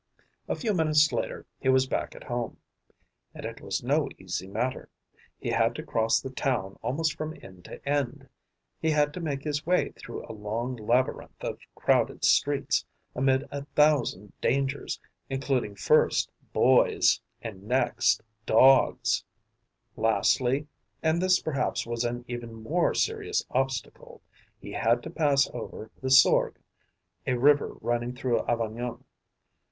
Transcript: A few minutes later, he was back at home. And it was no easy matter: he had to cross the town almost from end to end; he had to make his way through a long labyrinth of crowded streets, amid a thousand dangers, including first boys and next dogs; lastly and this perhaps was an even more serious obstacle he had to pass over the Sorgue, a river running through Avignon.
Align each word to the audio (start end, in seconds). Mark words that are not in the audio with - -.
A 0.47 0.55
few 0.55 0.73
minutes 0.73 1.11
later, 1.11 1.45
he 1.59 1.69
was 1.69 1.85
back 1.85 2.15
at 2.15 2.23
home. 2.23 2.57
And 3.35 3.45
it 3.45 3.61
was 3.61 3.83
no 3.83 4.09
easy 4.17 4.47
matter: 4.47 4.89
he 5.37 5.49
had 5.49 5.75
to 5.75 5.83
cross 5.83 6.19
the 6.19 6.31
town 6.31 6.79
almost 6.81 7.15
from 7.15 7.37
end 7.43 7.65
to 7.65 7.87
end; 7.87 8.27
he 8.81 8.89
had 8.89 9.13
to 9.13 9.19
make 9.19 9.43
his 9.43 9.63
way 9.63 9.91
through 9.91 10.25
a 10.27 10.33
long 10.33 10.75
labyrinth 10.75 11.43
of 11.43 11.59
crowded 11.75 12.23
streets, 12.25 12.83
amid 13.13 13.47
a 13.51 13.65
thousand 13.75 14.33
dangers, 14.41 14.99
including 15.29 15.75
first 15.75 16.31
boys 16.51 17.21
and 17.43 17.65
next 17.65 18.23
dogs; 18.47 19.23
lastly 19.95 20.67
and 21.03 21.21
this 21.21 21.39
perhaps 21.39 21.85
was 21.85 22.03
an 22.03 22.25
even 22.27 22.55
more 22.55 22.95
serious 22.95 23.45
obstacle 23.51 24.23
he 24.59 24.71
had 24.71 25.03
to 25.03 25.11
pass 25.11 25.47
over 25.53 25.91
the 26.01 26.09
Sorgue, 26.09 26.57
a 27.27 27.35
river 27.35 27.75
running 27.81 28.15
through 28.15 28.39
Avignon. 28.47 29.03